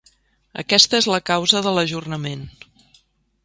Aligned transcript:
Aquesta 0.61 1.01
és 1.03 1.09
la 1.11 1.21
causa 1.31 1.63
de 1.67 1.75
l’ajornament. 1.77 2.45